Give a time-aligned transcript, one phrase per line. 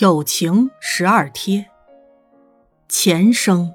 [0.00, 1.66] 友情十二贴。
[2.88, 3.74] 前生，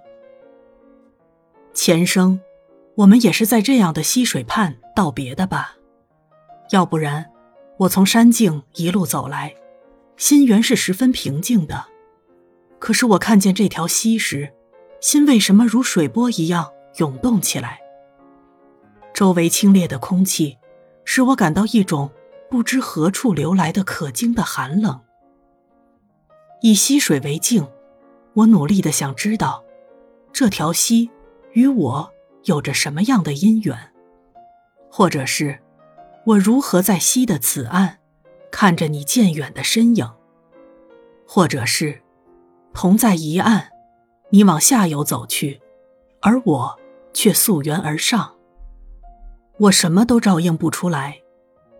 [1.73, 2.39] 前生，
[2.95, 5.75] 我们也是在这样的溪水畔道别的吧？
[6.69, 7.29] 要不然，
[7.75, 9.53] 我从山径一路走来，
[10.15, 11.87] 心原是十分平静的。
[12.79, 14.53] 可是我看见这条溪时，
[15.01, 17.81] 心为什么如水波一样涌动起来？
[19.13, 20.57] 周围清冽的空气，
[21.03, 22.09] 使我感到一种
[22.49, 25.01] 不知何处流来的可惊的寒冷。
[26.65, 27.67] 以溪水为镜，
[28.35, 29.65] 我努力的想知道，
[30.31, 31.11] 这条溪
[31.51, 32.09] 与我
[32.45, 33.77] 有着什么样的因缘，
[34.89, 35.59] 或者是
[36.25, 37.99] 我如何在溪的此岸
[38.49, 40.09] 看着你渐远的身影，
[41.27, 42.01] 或者是
[42.73, 43.69] 同在一岸，
[44.29, 45.59] 你往下游走去，
[46.21, 46.79] 而我
[47.11, 48.37] 却溯源而上。
[49.59, 51.19] 我什么都照应不出来，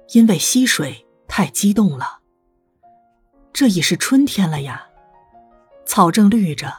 [0.10, 2.23] 因为溪水太激动了。
[3.54, 4.90] 这已是春天了呀，
[5.86, 6.74] 草正绿着，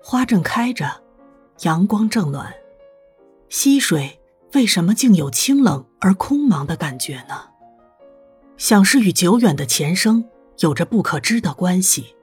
[0.00, 1.02] 花正开着，
[1.62, 2.54] 阳光正暖。
[3.48, 4.20] 溪水
[4.54, 7.48] 为什么竟有清冷而空茫的感觉呢？
[8.56, 10.24] 想是与久远的前生
[10.60, 12.14] 有着不可知的关系。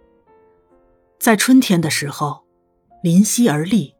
[1.19, 2.45] 在春天的时候，
[3.03, 3.93] 临溪而立，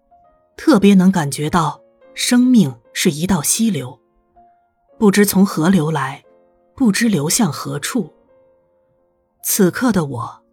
[0.56, 1.82] 特别能感觉到
[2.14, 4.00] 生命是一道溪流，
[4.98, 6.24] 不知从何流来，
[6.74, 8.14] 不知流向何处。
[9.52, 10.44] 此刻的我，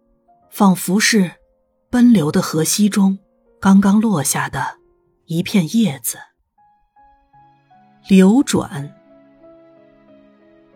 [0.49, 1.33] 仿佛是
[1.87, 3.19] 奔流的河溪中
[3.61, 4.79] 刚刚落下的
[5.27, 6.17] 一片叶子。
[8.07, 8.91] 流转，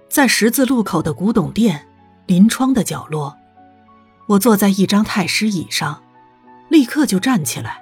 [0.07, 1.87] 在十字路口的古董店
[2.27, 3.35] 临窗的角落，
[4.27, 6.03] 我坐在一张太师椅上，
[6.69, 7.81] 立刻就站起来，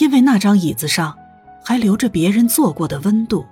[0.00, 1.14] 因为那张椅子上
[1.62, 3.44] 还留着别人坐过的温度。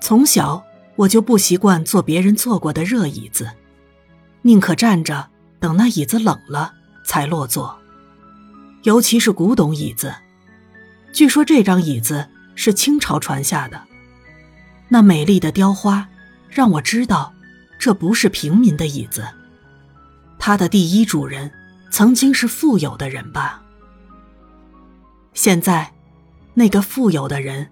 [0.00, 0.64] 从小
[0.94, 3.50] 我就不习惯坐别人坐过的热椅子。
[4.42, 5.28] 宁可站着
[5.60, 6.72] 等那椅子冷了
[7.04, 7.78] 才落座，
[8.84, 10.14] 尤其是古董椅子。
[11.12, 13.82] 据说这张椅子是清朝传下的，
[14.88, 16.08] 那美丽的雕花
[16.48, 17.32] 让我知道，
[17.78, 19.26] 这不是平民的椅子。
[20.38, 21.50] 它的第一主人
[21.90, 23.62] 曾经是富有的人吧？
[25.34, 25.92] 现在，
[26.54, 27.70] 那个富有的人，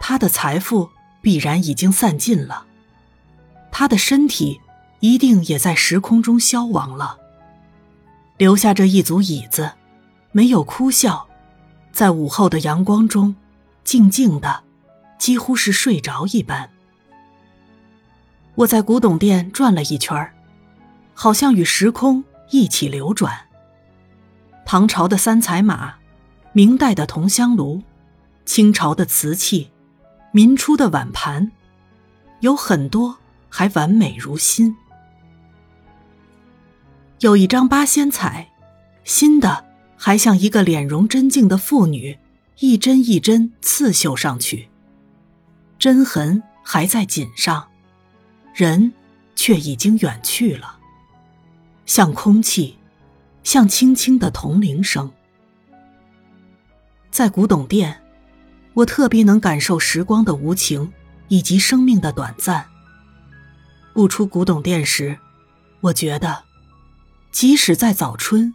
[0.00, 0.90] 他的财富
[1.22, 2.66] 必然已经散尽了，
[3.70, 4.60] 他的身体。
[5.00, 7.18] 一定也在时空中消亡了，
[8.36, 9.72] 留下这一组椅子，
[10.32, 11.26] 没有哭笑，
[11.90, 13.34] 在午后的阳光中，
[13.82, 14.62] 静静的，
[15.18, 16.70] 几乎是睡着一般。
[18.56, 20.30] 我在古董店转了一圈
[21.14, 23.46] 好像与时空一起流转。
[24.66, 25.94] 唐朝的三彩马，
[26.52, 27.82] 明代的铜香炉，
[28.44, 29.70] 清朝的瓷器，
[30.30, 31.50] 民初的碗盘，
[32.40, 33.16] 有很多
[33.48, 34.76] 还完美如新。
[37.20, 38.48] 有一张八仙彩，
[39.04, 42.18] 新的，还像一个脸容真静的妇女，
[42.60, 44.70] 一针一针刺绣上去。
[45.78, 47.68] 针痕还在锦上，
[48.54, 48.90] 人
[49.36, 50.78] 却已经远去了。
[51.84, 52.78] 像空气，
[53.44, 55.12] 像轻轻的铜铃声。
[57.10, 58.00] 在古董店，
[58.72, 60.90] 我特别能感受时光的无情，
[61.28, 62.64] 以及生命的短暂。
[63.92, 65.18] 不出古董店时，
[65.82, 66.49] 我觉得。
[67.30, 68.54] 即使在早春，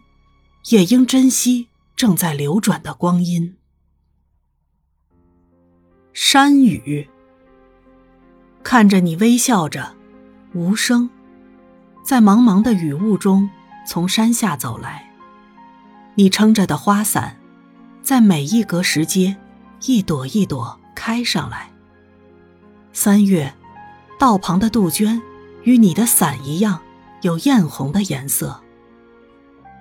[0.68, 3.56] 也应珍惜正在流转的光阴。
[6.12, 7.08] 山雨，
[8.62, 9.94] 看着你微笑着，
[10.54, 11.08] 无声，
[12.02, 13.48] 在茫茫的雨雾中
[13.86, 15.10] 从山下走来。
[16.14, 17.38] 你撑着的花伞，
[18.02, 19.36] 在每一格石阶，
[19.82, 21.70] 一朵一朵开上来。
[22.92, 23.54] 三月，
[24.18, 25.20] 道旁的杜鹃，
[25.64, 26.80] 与你的伞一样，
[27.22, 28.62] 有艳红的颜色。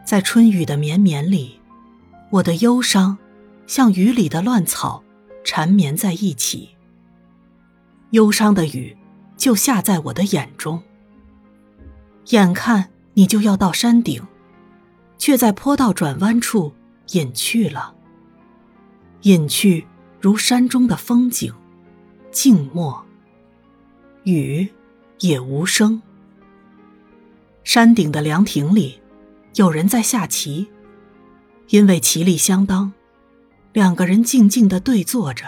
[0.05, 1.59] 在春雨的绵绵里，
[2.29, 3.17] 我的忧伤
[3.65, 5.03] 像雨里的乱草，
[5.43, 6.69] 缠绵在一起。
[8.11, 8.95] 忧伤的雨
[9.35, 10.83] 就下在我的眼中。
[12.27, 14.21] 眼看你就要到山顶，
[15.17, 16.71] 却在坡道转弯处
[17.13, 17.95] 隐去了。
[19.23, 19.87] 隐去
[20.21, 21.51] 如山中的风景，
[22.31, 23.03] 静默。
[24.23, 24.69] 雨
[25.19, 25.99] 也无声。
[27.63, 28.99] 山顶的凉亭里。
[29.55, 30.67] 有人在下棋，
[31.69, 32.91] 因为棋力相当，
[33.71, 35.45] 两个人静静的对坐着。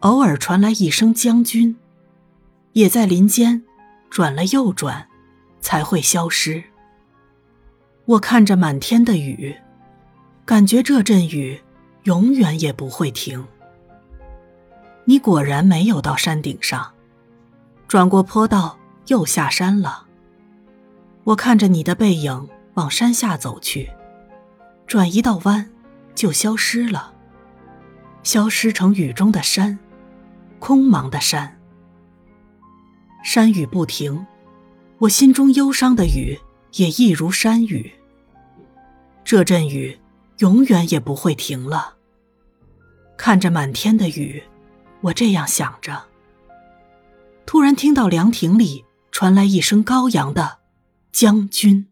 [0.00, 1.76] 偶尔传来一声“将军”，
[2.74, 3.62] 也在林间
[4.10, 5.06] 转了又转，
[5.60, 6.64] 才会消失。
[8.06, 9.54] 我看着满天的雨，
[10.44, 11.60] 感觉这阵雨
[12.04, 13.46] 永远也不会停。
[15.04, 16.92] 你果然没有到山顶上，
[17.86, 18.76] 转过坡道
[19.06, 20.06] 又下山了。
[21.22, 23.90] 我看着你的背影往山下走去，
[24.86, 25.70] 转一道弯，
[26.14, 27.12] 就消失了，
[28.22, 29.78] 消失成雨中的山，
[30.58, 31.58] 空茫的山。
[33.22, 34.26] 山雨不停，
[34.98, 36.38] 我心中忧伤的雨
[36.74, 37.92] 也一如山雨。
[39.24, 39.98] 这阵雨
[40.38, 41.96] 永远也不会停了。
[43.16, 44.42] 看着满天的雨，
[45.02, 46.04] 我这样想着。
[47.44, 50.60] 突然听到凉亭里传来一声高扬的
[51.12, 51.88] “将军”。